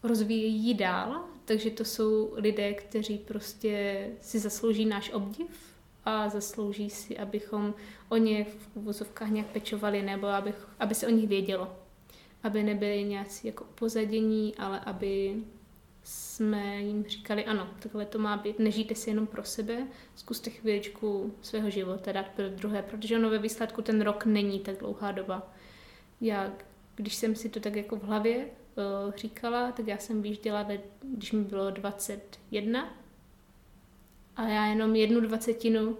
[0.03, 6.91] rozvíjejí ji dál, takže to jsou lidé, kteří prostě si zaslouží náš obdiv a zaslouží
[6.91, 7.75] si, abychom
[8.09, 11.77] o ně v uvozovkách nějak pečovali nebo aby, aby se o nich vědělo.
[12.43, 15.37] Aby nebyli nějací jako pozadění, ale aby
[16.07, 21.35] jsme jim říkali, ano, takhle to má být, nežijte si jenom pro sebe, zkuste chvíličku
[21.43, 25.53] svého života dát pro druhé, protože ono ve výsledku ten rok není tak dlouhá doba.
[26.21, 26.53] Já,
[26.97, 30.67] když jsem si to tak jako v hlavě uh, říkala, tak já jsem vyjížděla,
[31.03, 32.95] když mi bylo 21
[34.37, 35.99] a já jenom jednu dvacetinu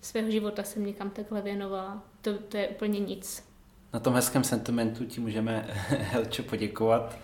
[0.00, 2.04] svého života jsem někam takhle věnovala.
[2.20, 3.48] To, to je úplně nic.
[3.92, 7.18] Na tom hezkém sentimentu ti můžeme, Helčo, poděkovat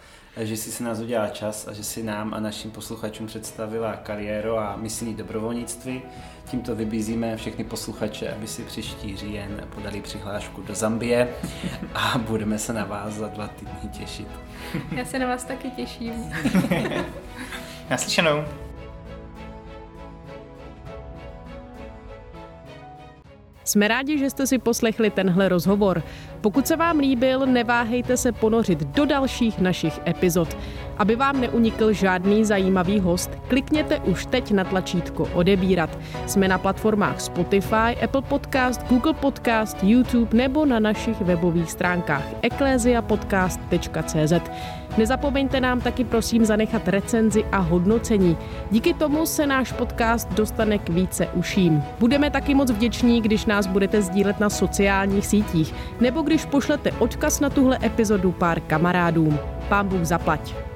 [0.45, 4.59] že jsi si nás udělala čas a že si nám a našim posluchačům představila kariéru
[4.59, 6.03] a misijní dobrovolnictví.
[6.51, 11.29] Tímto vybízíme všechny posluchače, aby si příští říjen podali přihlášku do Zambie
[11.95, 14.29] a budeme se na vás za dva týdny těšit.
[14.97, 16.35] Já se na vás taky těším.
[17.91, 18.45] Naslyšenou.
[23.69, 26.03] Jsme rádi, že jste si poslechli tenhle rozhovor.
[26.41, 30.57] Pokud se vám líbil, neváhejte se ponořit do dalších našich epizod.
[30.99, 35.99] Aby vám neunikl žádný zajímavý host, klikněte už teď na tlačítko odebírat.
[36.27, 44.33] Jsme na platformách Spotify, Apple Podcast, Google Podcast, YouTube nebo na našich webových stránkách ecclesiapodcast.cz.
[44.99, 48.37] Nezapomeňte nám taky prosím zanechat recenzi a hodnocení.
[48.71, 51.83] Díky tomu se náš podcast dostane k více uším.
[51.99, 57.41] Budeme taky moc vděční, když nás budete sdílet na sociálních sítích nebo když pošlete odkaz
[57.41, 59.39] na tuhle epizodu pár kamarádům.
[59.69, 60.68] Pán Bůh zaplať.